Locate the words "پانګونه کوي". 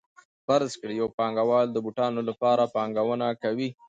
2.75-3.69